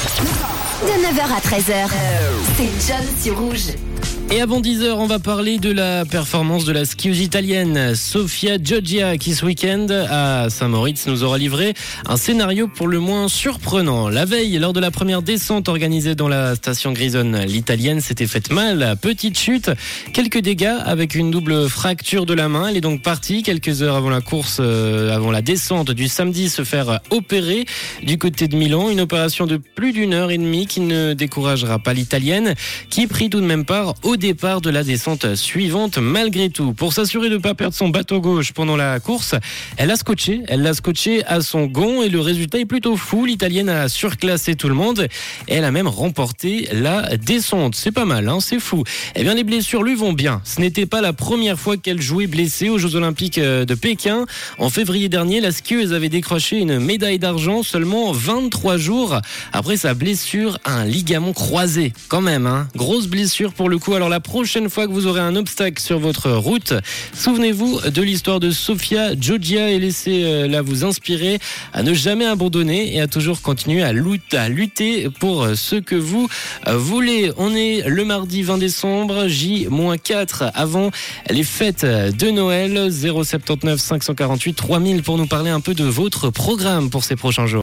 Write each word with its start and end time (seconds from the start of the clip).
De 0.00 0.92
9h 0.92 1.22
à 1.22 1.40
13h, 1.40 1.90
c'est 2.56 2.88
John 2.88 3.06
sur 3.20 3.38
Rouge. 3.38 3.72
Et 4.32 4.40
avant 4.40 4.60
10h, 4.60 4.92
on 4.92 5.06
va 5.06 5.18
parler 5.18 5.58
de 5.58 5.72
la 5.72 6.04
performance 6.04 6.64
de 6.64 6.70
la 6.70 6.84
skieuse 6.84 7.18
italienne 7.18 7.96
Sofia 7.96 8.58
Giorgia 8.62 9.18
qui 9.18 9.34
ce 9.34 9.44
week-end 9.44 9.88
à 10.08 10.48
Saint-Moritz 10.48 11.08
nous 11.08 11.24
aura 11.24 11.36
livré 11.36 11.74
un 12.06 12.16
scénario 12.16 12.68
pour 12.68 12.86
le 12.86 13.00
moins 13.00 13.26
surprenant. 13.26 14.08
La 14.08 14.26
veille, 14.26 14.56
lors 14.60 14.72
de 14.72 14.78
la 14.78 14.92
première 14.92 15.22
descente 15.22 15.68
organisée 15.68 16.14
dans 16.14 16.28
la 16.28 16.54
station 16.54 16.92
Grisonne, 16.92 17.40
l'italienne 17.40 18.00
s'était 18.00 18.28
faite 18.28 18.52
mal, 18.52 18.96
petite 19.02 19.36
chute, 19.36 19.72
quelques 20.12 20.38
dégâts 20.38 20.76
avec 20.84 21.16
une 21.16 21.32
double 21.32 21.68
fracture 21.68 22.24
de 22.24 22.34
la 22.34 22.48
main. 22.48 22.68
Elle 22.68 22.76
est 22.76 22.82
donc 22.82 23.02
partie 23.02 23.42
quelques 23.42 23.82
heures 23.82 23.96
avant 23.96 24.10
la 24.10 24.20
course, 24.20 24.58
euh, 24.60 25.12
avant 25.12 25.32
la 25.32 25.42
descente 25.42 25.90
du 25.90 26.06
samedi, 26.06 26.50
se 26.50 26.62
faire 26.62 27.00
opérer 27.10 27.66
du 28.04 28.16
côté 28.16 28.46
de 28.46 28.54
Milan. 28.54 28.90
Une 28.90 29.00
opération 29.00 29.46
de 29.46 29.56
plus 29.56 29.90
d'une 29.90 30.14
heure 30.14 30.30
et 30.30 30.38
demie 30.38 30.68
qui 30.68 30.78
ne 30.78 31.14
découragera 31.14 31.80
pas 31.80 31.94
l'italienne, 31.94 32.54
qui 32.90 33.08
prit 33.08 33.28
tout 33.28 33.40
de 33.40 33.46
même 33.46 33.64
part 33.64 33.96
au 34.04 34.16
départ 34.20 34.60
de 34.60 34.70
la 34.70 34.84
descente 34.84 35.34
suivante 35.34 35.98
malgré 35.98 36.50
tout. 36.50 36.72
Pour 36.74 36.92
s'assurer 36.92 37.30
de 37.30 37.34
ne 37.34 37.40
pas 37.40 37.54
perdre 37.54 37.74
son 37.74 37.88
bateau 37.88 38.20
gauche 38.20 38.52
pendant 38.52 38.76
la 38.76 39.00
course, 39.00 39.34
elle 39.78 39.90
a 39.90 39.96
scotché, 39.96 40.42
elle 40.46 40.62
l'a 40.62 40.74
scotché 40.74 41.24
à 41.24 41.40
son 41.40 41.66
gond 41.66 42.02
et 42.02 42.08
le 42.08 42.20
résultat 42.20 42.58
est 42.58 42.66
plutôt 42.66 42.96
fou. 42.96 43.24
L'italienne 43.24 43.70
a 43.70 43.88
surclassé 43.88 44.54
tout 44.54 44.68
le 44.68 44.74
monde 44.74 45.08
et 45.48 45.54
elle 45.54 45.64
a 45.64 45.72
même 45.72 45.88
remporté 45.88 46.68
la 46.72 47.16
descente. 47.16 47.74
C'est 47.74 47.92
pas 47.92 48.04
mal, 48.04 48.28
hein 48.28 48.38
c'est 48.40 48.60
fou. 48.60 48.84
Eh 49.16 49.22
bien 49.22 49.34
les 49.34 49.42
blessures 49.42 49.82
lui 49.82 49.94
vont 49.94 50.12
bien. 50.12 50.42
Ce 50.44 50.60
n'était 50.60 50.86
pas 50.86 51.00
la 51.00 51.14
première 51.14 51.58
fois 51.58 51.78
qu'elle 51.78 52.02
jouait 52.02 52.26
blessée 52.26 52.68
aux 52.68 52.78
Jeux 52.78 52.94
Olympiques 52.94 53.38
euh, 53.38 53.64
de 53.64 53.74
Pékin. 53.74 54.26
En 54.58 54.68
février 54.68 55.08
dernier, 55.08 55.40
la 55.40 55.50
skieuse 55.50 55.94
avait 55.94 56.10
décroché 56.10 56.58
une 56.58 56.78
médaille 56.78 57.18
d'argent 57.18 57.62
seulement 57.62 58.12
23 58.12 58.76
jours 58.76 59.18
après 59.54 59.78
sa 59.78 59.94
blessure 59.94 60.58
à 60.64 60.74
un 60.74 60.84
ligament 60.84 61.32
croisé. 61.32 61.94
Quand 62.08 62.20
même, 62.20 62.46
hein 62.46 62.68
grosse 62.76 63.06
blessure 63.06 63.54
pour 63.54 63.70
le 63.70 63.78
coup. 63.78 63.94
Alors 63.94 64.09
la 64.10 64.20
prochaine 64.20 64.68
fois 64.68 64.86
que 64.86 64.92
vous 64.92 65.06
aurez 65.06 65.20
un 65.20 65.36
obstacle 65.36 65.80
sur 65.80 65.98
votre 65.98 66.30
route, 66.32 66.74
souvenez-vous 67.14 67.80
de 67.90 68.02
l'histoire 68.02 68.40
de 68.40 68.50
Sofia 68.50 69.14
Giorgia 69.18 69.70
et 69.70 69.78
laissez-la 69.78 70.60
vous 70.62 70.84
inspirer 70.84 71.38
à 71.72 71.82
ne 71.82 71.94
jamais 71.94 72.26
abandonner 72.26 72.94
et 72.94 73.00
à 73.00 73.06
toujours 73.06 73.40
continuer 73.40 73.82
à 73.82 73.92
lutter 73.92 75.08
pour 75.20 75.46
ce 75.54 75.76
que 75.76 75.94
vous 75.94 76.28
voulez. 76.66 77.32
On 77.36 77.54
est 77.54 77.88
le 77.88 78.04
mardi 78.04 78.42
20 78.42 78.58
décembre, 78.58 79.28
J-4 79.28 80.50
avant 80.54 80.90
les 81.30 81.44
fêtes 81.44 81.84
de 81.84 82.30
Noël. 82.30 82.90
079 82.90 83.80
548 83.80 84.54
3000 84.54 85.02
pour 85.02 85.18
nous 85.18 85.26
parler 85.26 85.50
un 85.50 85.60
peu 85.60 85.74
de 85.74 85.84
votre 85.84 86.30
programme 86.30 86.90
pour 86.90 87.04
ces 87.04 87.16
prochains 87.16 87.46
jours. 87.46 87.58